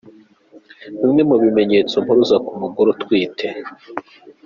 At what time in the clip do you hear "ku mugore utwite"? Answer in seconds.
2.45-3.47